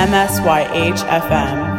MSYHFM. 0.00 1.69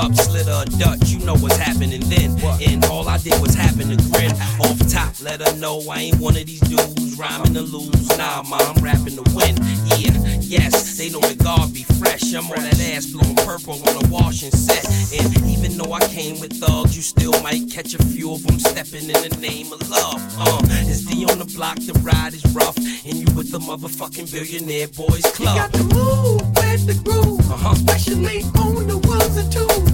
cup, 0.00 0.14
slit 0.14 0.46
a 0.46 0.64
Dutch, 0.78 1.10
you 1.10 1.18
know 1.24 1.36
what's 1.36 1.56
happening 1.56 2.00
then. 2.06 2.30
What? 2.40 2.60
And 2.62 2.84
all 2.86 3.08
I 3.08 3.18
did 3.18 3.40
was 3.40 3.54
happen 3.54 3.88
to 3.88 3.96
grin. 4.10 4.32
Off 4.60 4.78
top, 4.88 5.12
let 5.22 5.40
her 5.40 5.56
know 5.56 5.82
I 5.90 6.10
ain't 6.10 6.20
one 6.20 6.36
of 6.36 6.46
these 6.46 6.60
dudes 6.60 7.18
rhyming 7.18 7.54
to 7.54 7.62
lose. 7.62 8.08
Nah, 8.16 8.42
ma, 8.44 8.56
I'm 8.58 8.82
rapping 8.82 9.16
to 9.16 9.24
win. 9.34 9.56
Yeah, 9.98 10.16
yes, 10.40 10.96
they 10.96 11.10
know 11.10 11.20
the 11.20 11.36
guard 11.42 11.72
be 11.74 11.84
fresh. 11.98 12.34
I'm 12.34 12.46
on 12.46 12.62
that 12.62 12.80
ass 12.94 13.06
blowing 13.06 13.36
purple 13.36 13.76
on 13.88 14.04
a 14.04 14.08
washing 14.08 14.52
set. 14.52 14.84
And 15.12 15.48
even 15.48 15.76
though 15.76 15.92
I 15.92 16.00
came 16.08 16.40
with 16.40 16.52
thugs, 16.52 16.96
you 16.96 17.02
still 17.02 17.36
might 17.42 17.70
catch 17.70 17.94
a 17.94 18.02
few 18.02 18.32
of 18.32 18.46
them 18.46 18.58
stepping 18.58 19.04
in 19.04 19.20
the 19.28 19.36
name 19.40 19.72
of 19.72 19.80
love. 19.90 20.20
Uh, 20.38 20.60
it's 20.88 21.04
D 21.04 21.26
on 21.26 21.38
the 21.38 21.50
block, 21.56 21.76
the 21.76 21.92
ride 22.00 22.34
is 22.34 22.44
rough. 22.54 22.76
And 22.76 23.16
you 23.16 23.28
with 23.34 23.50
the 23.50 23.58
motherfucking 23.58 24.32
billionaire 24.32 24.88
boys 24.88 25.24
club. 25.34 25.56
You 25.56 25.62
got 25.62 25.72
the 25.72 25.94
move 25.94 26.60
the 26.86 27.02
groove, 27.04 27.40
uh-huh. 27.50 27.72
especially 27.72 28.42
on 28.58 28.86
the 28.86 28.98
ones 28.98 29.36
and 29.36 29.52
twos. 29.52 29.89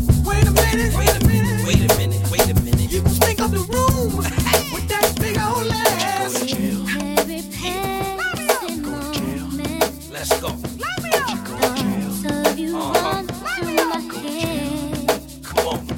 Wait 0.72 0.74
a 0.74 1.26
minute. 1.26 1.66
Wait 1.66 1.78
a 1.78 1.96
minute. 1.96 2.30
Wait 2.30 2.50
a 2.50 2.54
minute. 2.62 2.92
You 2.92 3.00
can 3.02 3.10
stink 3.10 3.40
up 3.40 3.50
the 3.52 3.58
room 3.58 4.16
with 4.16 4.88
that 4.88 5.14
big 5.20 5.38
old 5.38 5.70
ass. 5.70 6.42
Me 6.42 6.50
Let's 10.10 10.40
go. 10.40 10.48
Let 10.78 11.02
me 11.02 11.10
up. 11.14 11.44
Go 11.46 11.74
to 11.74 11.84
me 11.84 12.68
uh-huh. 12.68 13.22
Come 15.42 15.68
on. 15.68 15.86
Me 15.86 15.92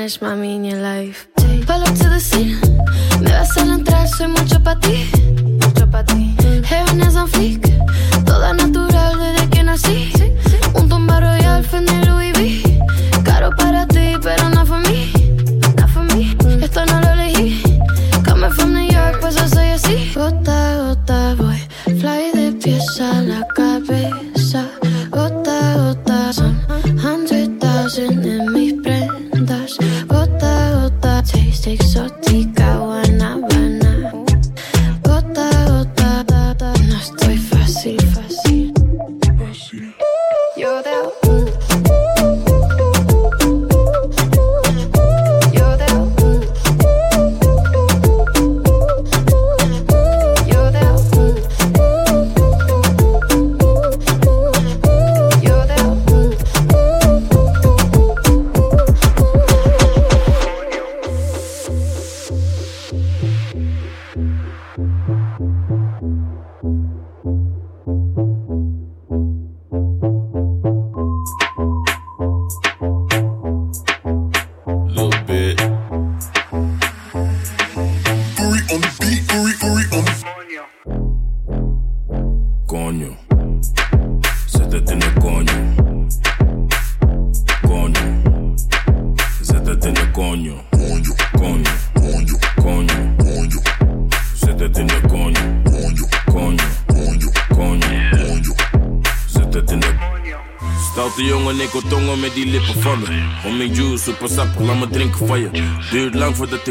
tienes, 0.00 0.22
mami, 0.22 0.56
en 0.56 0.64
el 0.64 0.82
life. 0.82 1.28
Me 3.20 3.30
vas 3.32 3.56
a 3.56 3.60
entrar, 3.60 4.08
soy 4.08 4.28
mucho 4.28 4.62
para 4.62 4.80
ti. 4.80 5.19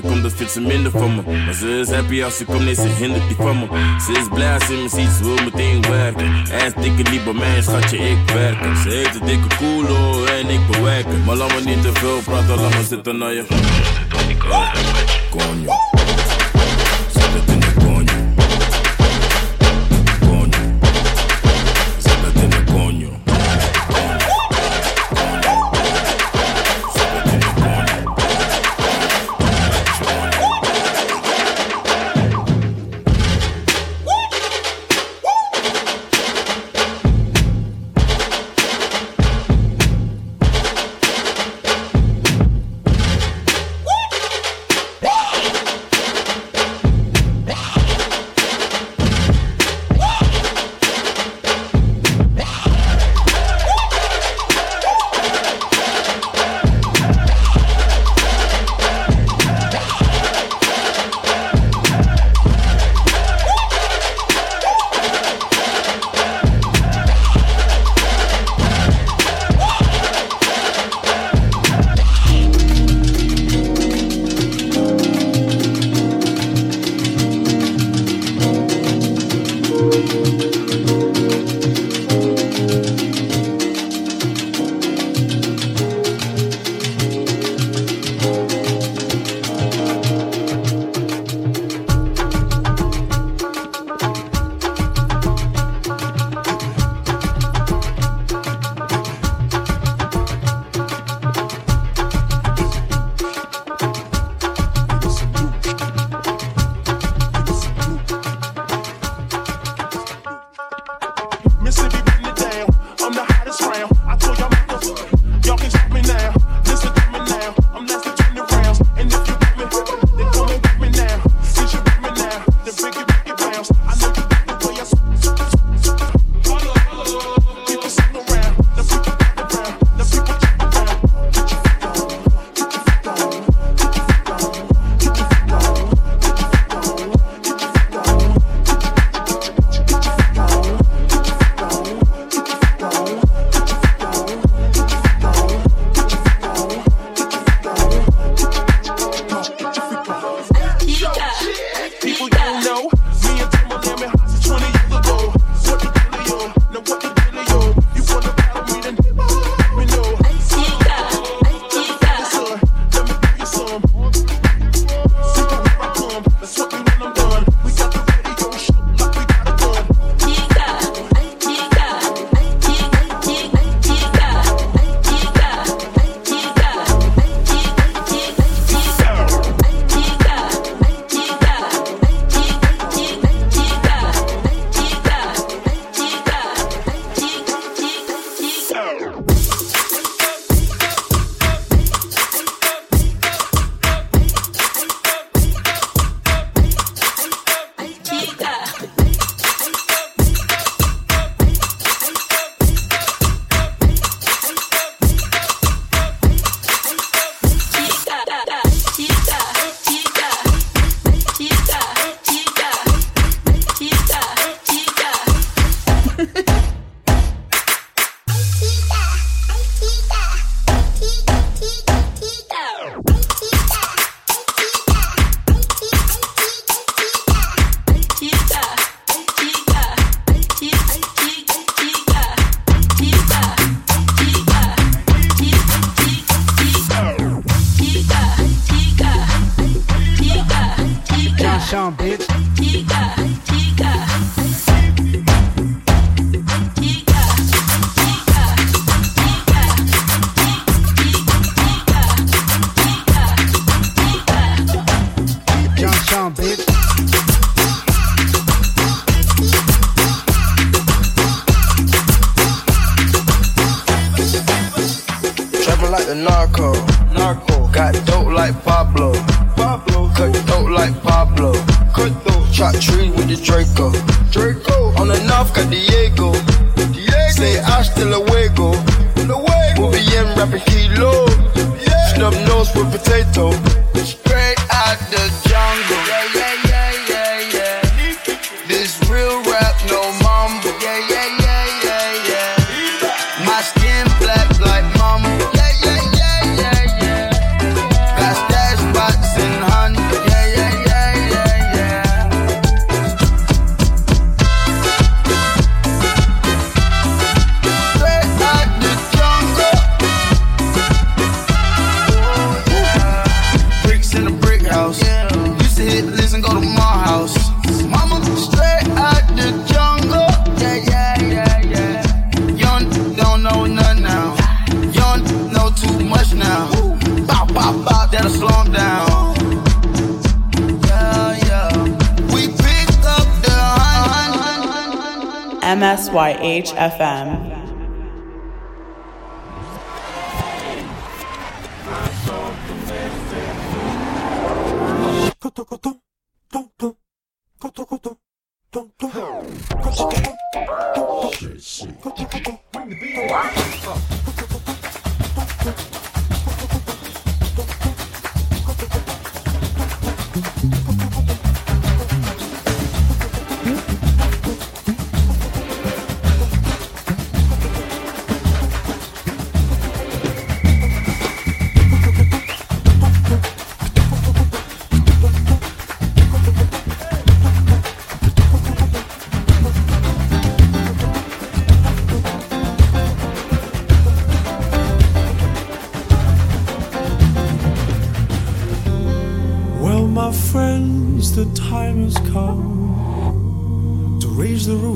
komt, 0.10 0.24
dat 0.24 0.34
vindt 0.34 0.52
ze 0.52 0.62
minder 0.62 0.92
van 0.92 1.16
me. 1.16 1.22
Maar 1.46 1.54
ze 1.54 1.80
is 1.80 1.90
happy 1.92 2.24
als 2.24 2.38
ze 2.38 2.46
komt, 2.46 2.64
nee, 2.64 2.76
ze 2.76 2.88
hindert 3.00 3.28
die 3.28 3.36
van 3.36 3.60
me. 3.60 3.66
Ze 4.06 4.12
is 4.12 4.28
blij 4.34 4.54
als 4.54 4.66
ze 4.66 4.74
me 4.74 4.90
ziet, 4.90 5.10
ze 5.18 5.24
wil 5.24 5.44
meteen 5.44 5.82
werken. 5.82 6.34
Hij 6.50 6.68
is 6.68 6.74
dikke 6.74 7.12
niet 7.12 7.24
bij 7.24 7.34
mij, 7.34 7.62
schatje, 7.62 7.98
ik 7.98 8.30
werk. 8.34 8.78
Ze 8.84 8.90
heeft 8.90 9.16
een 9.20 9.26
dikke 9.26 9.56
koelo 9.58 10.26
en 10.26 10.50
ik 10.50 10.68
bewerken. 10.72 11.24
Maar 11.24 11.36
laat 11.36 11.54
me 11.54 11.62
niet 11.66 11.82
te 11.82 11.94
veel 11.94 12.20
praten, 12.24 12.56
laat 12.56 12.76
me 12.78 12.84
zitten 12.84 13.18
naar 13.18 13.34
je. 13.34 13.44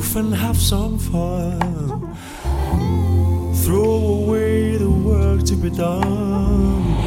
roof 0.04 0.16
and 0.16 0.34
have 0.34 0.58
some 0.58 0.98
fun. 0.98 2.16
Throw 3.64 4.24
away 4.24 4.78
the 4.78 4.90
work 4.90 5.44
to 5.46 5.56
be 5.56 5.70
done. 5.70 6.98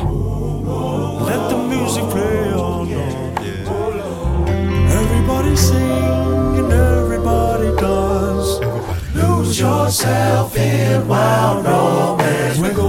Let 1.27 1.51
the 1.51 1.59
music 1.69 2.05
play 2.11 2.53
on. 2.53 2.89
Everybody 5.01 5.57
sing 5.57 6.59
and 6.61 6.73
everybody 6.73 7.69
dance. 7.77 8.61
Lose 9.15 9.61
yourself 9.61 10.57
in 10.57 11.07
wild 11.09 11.65
romance. 11.65 12.86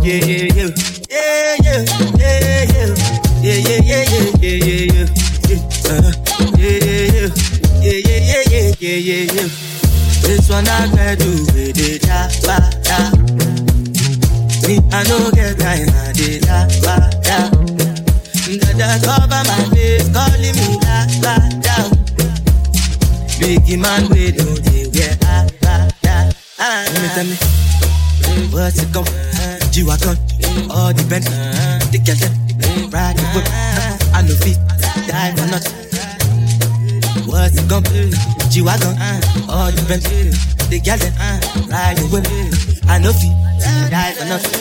yeah, 0.00 0.24
yeah, 0.24 0.48
yeah. 0.54 0.70
Yeah, 1.10 1.56
yeah, 1.62 1.84
yeah, 2.16 2.64
yeah. 2.72 2.90
Yeah, 3.42 3.58
yeah, 3.58 3.80
yeah, 3.82 4.04
yeah, 4.08 4.26
yeah, 4.40 4.56
yeah, 4.62 4.92
yeah. 4.92 5.06
Yeah, 6.56 6.78
yeah, 6.78 7.04
yeah. 7.12 7.28
Yeah, 7.82 7.98
yeah, 7.98 8.20
yeah, 8.22 8.42
yeah, 8.50 8.72
yeah, 8.78 8.96
yeah, 8.96 9.32
yeah. 9.34 9.48
This 10.22 10.48
one 10.48 10.68
I 10.68 10.86
can 10.88 11.18
do 11.18 11.30
with 11.52 11.78
it, 11.78 12.02
da, 12.02 12.30
ba, 12.46 12.56
da. 12.86 12.98
Me, 14.66 14.78
I 14.92 15.02
know 15.08 15.30
get 15.32 15.58
time, 15.58 15.88
I 15.90 16.12
did, 16.12 16.42
da, 16.42 16.66
ba, 16.80 17.10
da. 17.26 17.50
Dada 18.52 19.00
cover 19.04 19.42
my 19.48 19.58
face, 19.74 20.08
calling 20.14 20.54
me, 20.56 20.78
da, 20.78 21.06
ba, 21.20 21.34
da. 21.60 21.76
Biggie 23.42 23.78
man, 23.78 24.08
we 24.10 24.30
know 24.32 24.54
they 24.62 24.86
wear, 24.94 25.16
ah, 25.24 25.46
ba, 25.60 25.90
da, 26.02 26.30
ah. 26.60 26.86
Let 26.92 27.02
me 27.02 27.08
tell 27.14 27.26
me, 27.26 28.46
what's 28.52 28.78
it 28.80 28.92
going 28.92 29.31
G-Wagon, 29.72 30.20
all 30.68 30.92
the 30.92 31.00
Benz, 31.08 31.24
the 31.88 31.98
girl 32.04 32.14
them, 32.20 32.36
ride 32.92 33.16
the 33.16 33.24
whip. 33.32 33.48
I 34.12 34.20
no 34.20 34.36
feet, 34.44 34.60
die 35.08 35.32
for 35.32 35.48
nothing. 35.48 35.72
What's 37.24 37.56
it 37.56 37.64
gon' 37.72 37.82
be? 37.88 38.12
G-Wagon, 38.52 39.00
all 39.48 39.72
the 39.72 39.80
Benz, 39.88 40.04
the 40.68 40.76
girl 40.76 41.00
them, 41.00 41.16
ride 41.72 41.96
the 41.96 42.04
whip. 42.12 42.28
I 42.84 43.00
no 43.00 43.16
feet, 43.16 43.32
die 43.88 44.12
for 44.12 44.28
nothing. 44.28 44.60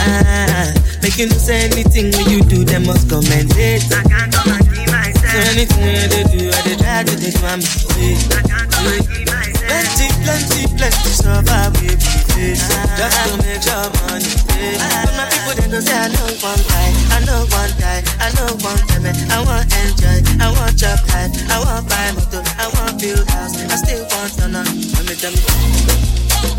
Ah, 0.00 0.72
making 1.02 1.28
us 1.36 1.48
anything 1.52 2.08
when 2.16 2.24
you 2.32 2.40
do, 2.40 2.64
they 2.64 2.80
must 2.80 3.10
commend 3.12 3.52
it. 3.52 3.84
I 3.92 4.00
can't 4.00 4.32
come 4.32 4.48
and 4.48 4.64
be 4.64 4.80
myself. 4.88 5.28
So 5.28 5.38
anything 5.52 6.08
they 6.08 6.24
do, 6.32 6.48
I 6.48 6.56
they 6.64 6.76
try 6.80 7.04
to 7.04 7.14
define 7.20 7.60
me. 8.00 8.16
I 8.32 8.40
can't 8.48 8.64
come 8.64 8.88
and 8.96 9.04
be 9.12 9.28
myself. 9.28 10.13
Plenty, 10.24 10.66
plenty, 10.76 11.10
survive 11.12 11.72
with 11.84 12.00
me 12.00 12.16
face. 12.32 12.64
Just 12.96 13.16
to 13.28 13.36
make 13.44 13.60
sure 13.60 13.88
money 14.08 14.24
stay. 14.24 14.76
But 14.80 15.12
my 15.20 15.24
people 15.28 15.54
they 15.54 15.68
don't 15.68 15.82
say 15.84 15.96
I 16.00 16.08
know 16.08 16.28
one 16.40 16.62
guy, 16.64 16.88
I 17.12 17.20
know 17.28 17.44
one 17.52 17.72
guy, 17.76 18.00
I 18.20 18.32
know 18.36 18.56
one 18.64 18.80
time. 18.88 19.04
I 19.04 19.38
want 19.44 19.68
enjoy, 19.68 20.24
I 20.40 20.48
want 20.56 20.76
job 20.80 20.98
life, 21.12 21.32
I 21.52 21.60
want 21.60 21.88
buy 21.88 22.12
motor, 22.16 22.42
I 22.56 22.66
want 22.72 23.00
build 23.00 23.28
house, 23.28 23.60
I 23.60 23.76
still 23.76 24.04
want 24.16 24.32
to 24.40 24.48
know. 24.48 24.64
Let 24.64 25.04
me 25.04 25.14
tell 25.14 25.32
me. 25.32 25.40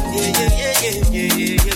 Yeah, 0.09 0.33
yeah, 0.35 0.73
yeah, 0.81 0.97
yeah, 1.11 1.33
yeah, 1.37 1.68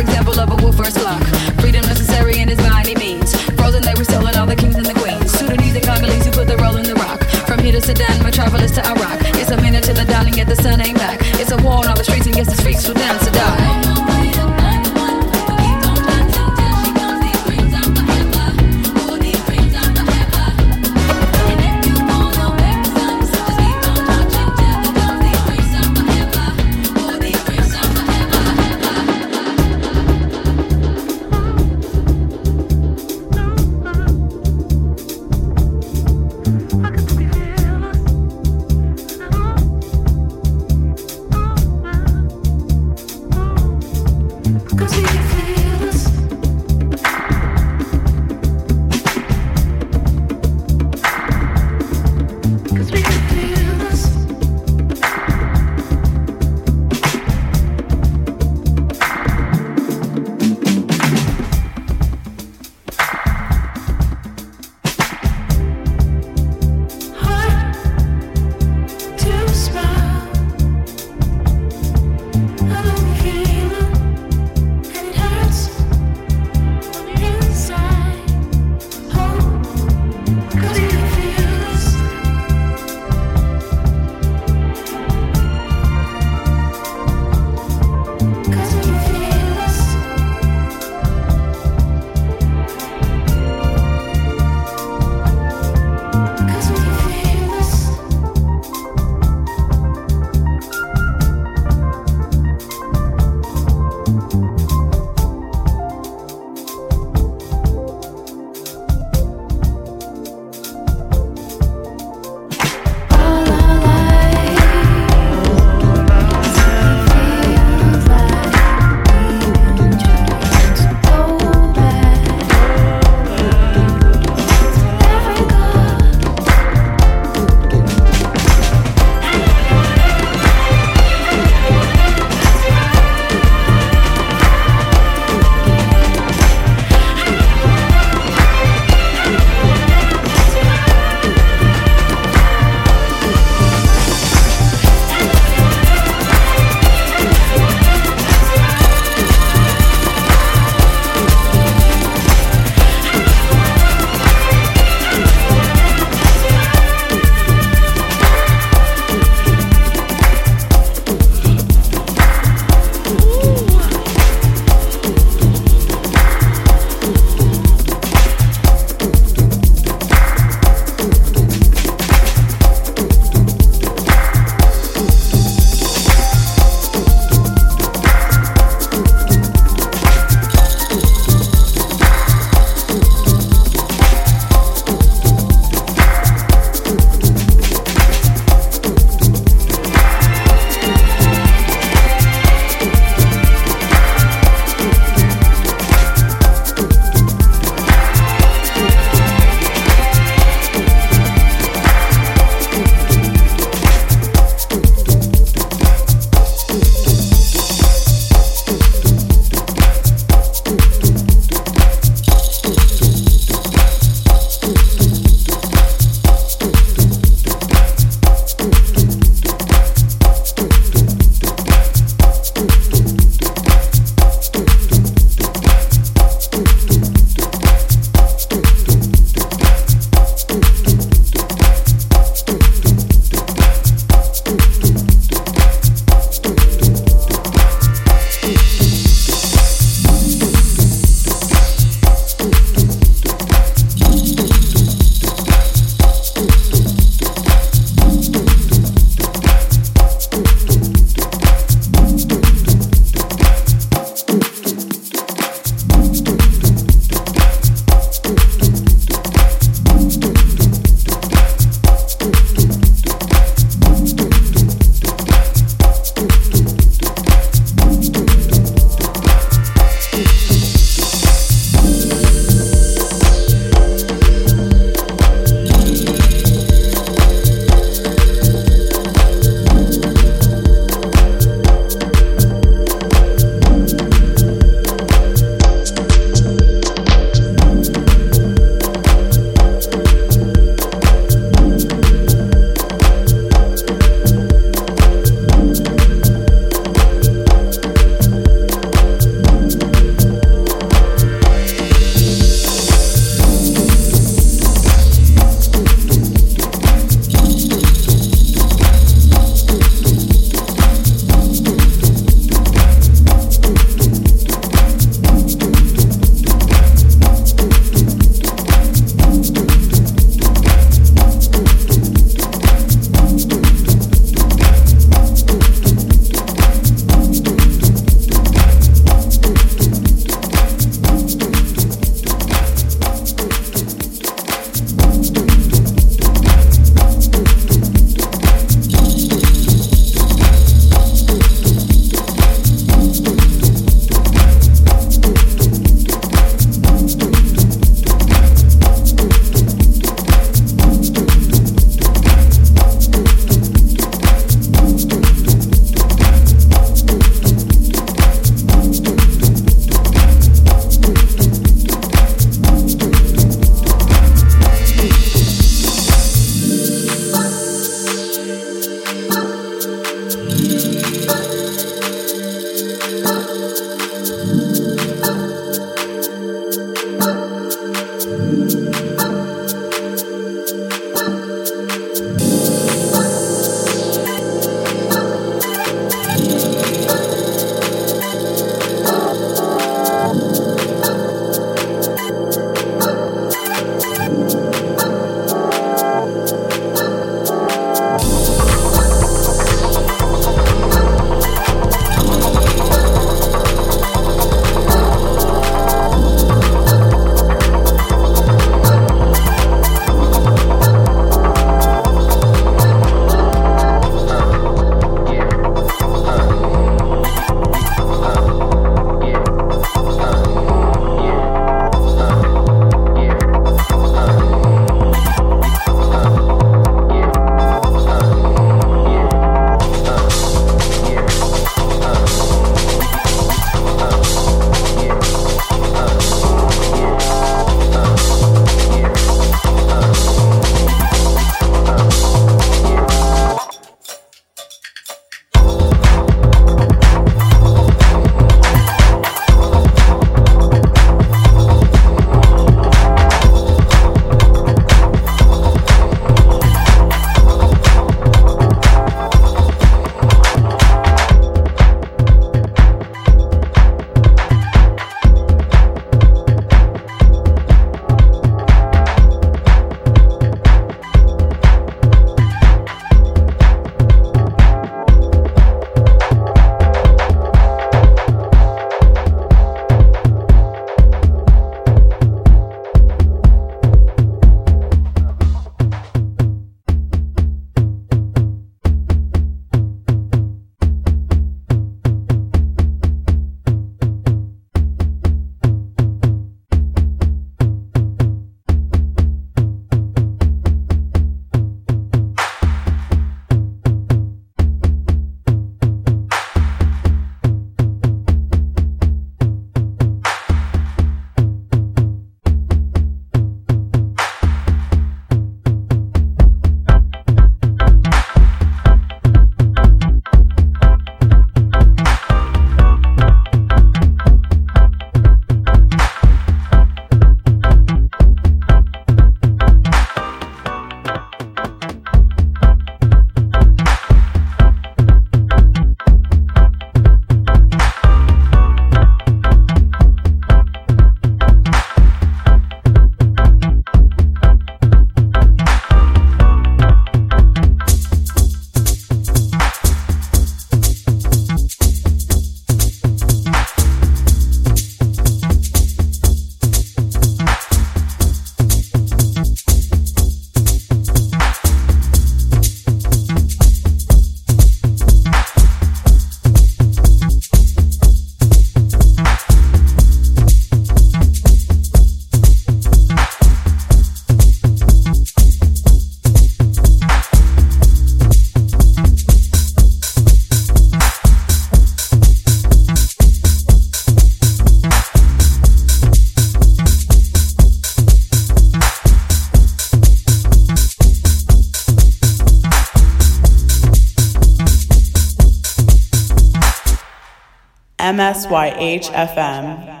MSYH 598.11 599.07
FM. 599.13 600.00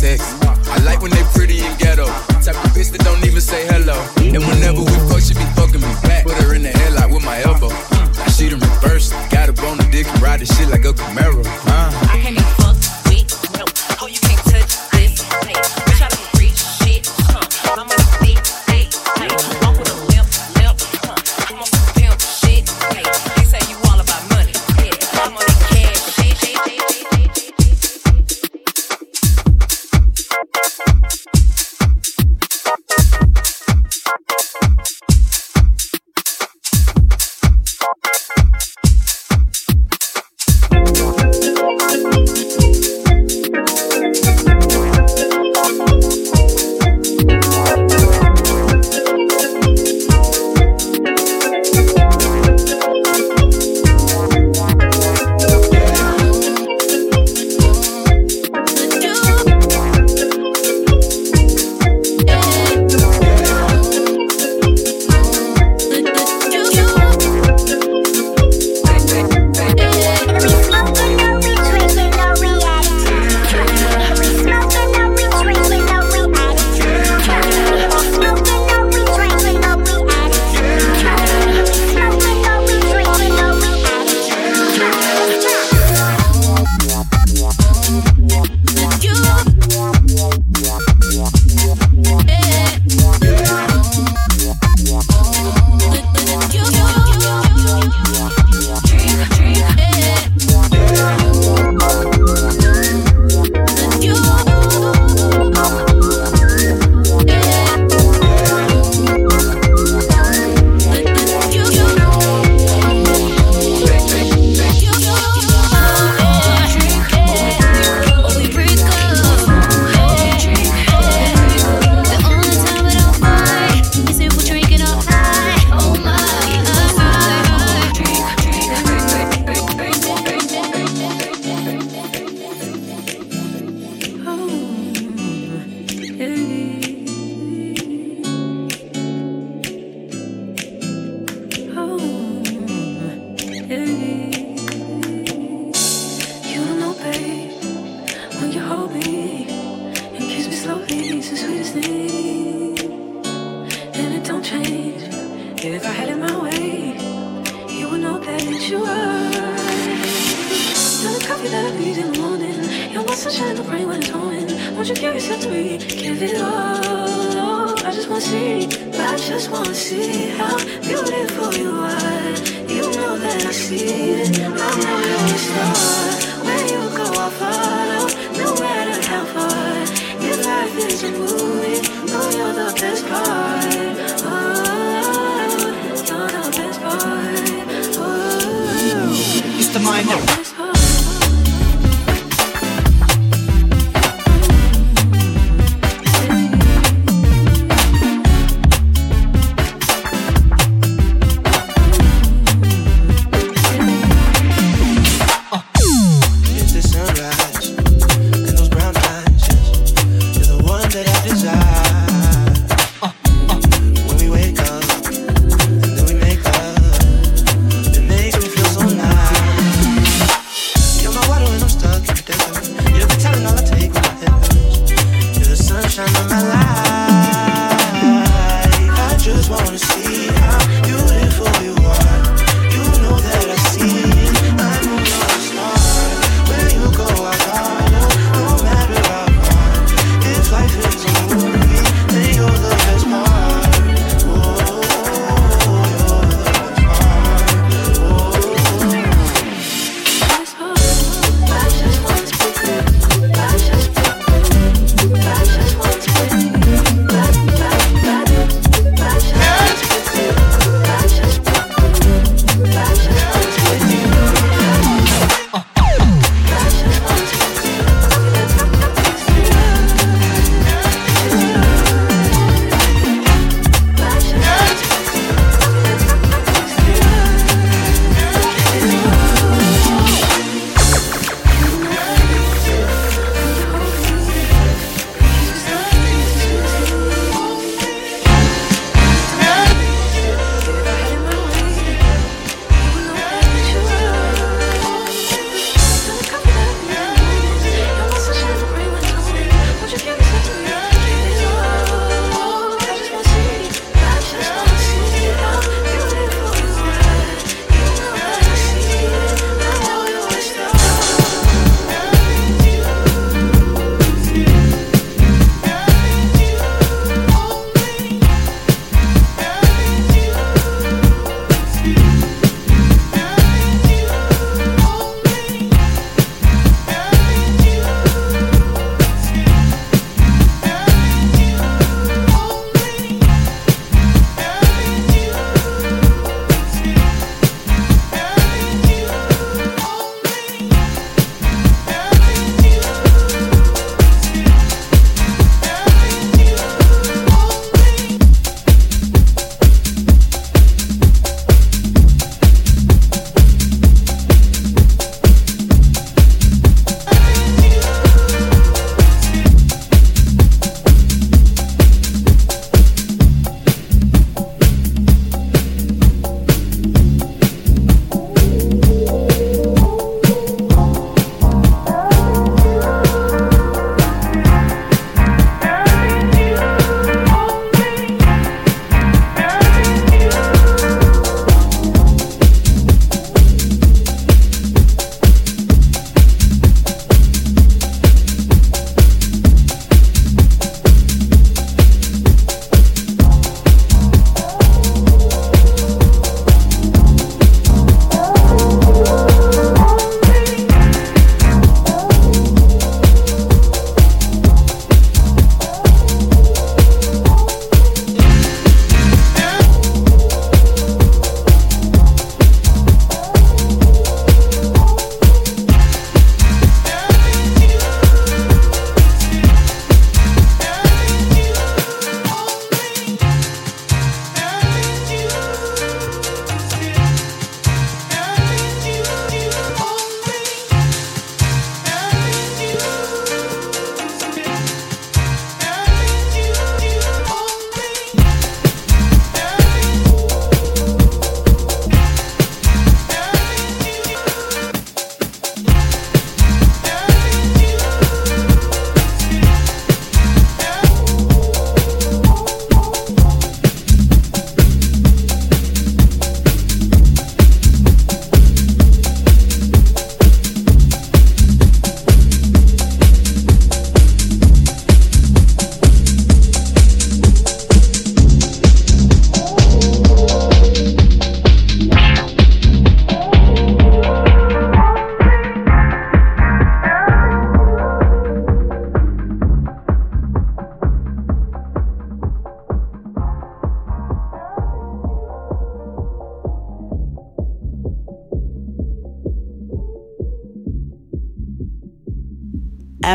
sex. 0.00 0.24
I 0.72 0.78
like 0.82 1.02
when 1.02 1.10
they 1.10 1.22
pretty 1.36 1.60
and 1.60 1.78
ghetto. 1.78 2.06
Type 2.40 2.56
of 2.56 2.72
bitch 2.72 2.90
that 2.92 3.04
don't 3.04 3.22
even 3.22 3.40
say 3.40 3.66
hello. 3.68 4.00
And 4.16 4.40
whenever 4.48 4.80
we 4.80 4.96
fuck, 5.12 5.20
she 5.20 5.34
be 5.36 5.44
fucking 5.52 5.82
me 5.84 5.92
back. 6.08 6.24
Put 6.24 6.40
her 6.40 6.54
in 6.54 6.62
the 6.62 6.72
headlight 6.72 7.12
with 7.12 7.22
my 7.22 7.42
elbow. 7.42 7.68
I 7.68 8.30
she 8.32 8.48
done 8.48 8.60
reversed. 8.60 9.12
Got 9.28 9.50
a 9.50 9.52
bone 9.52 9.76
dick 9.92 10.08
and 10.08 10.22
ride 10.22 10.40
this 10.40 10.48
shit 10.56 10.68
like 10.70 10.86
a 10.88 10.92
Camaro. 10.96 11.44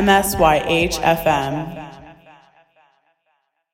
MSYH 0.05 1.01
FM. 1.01 1.64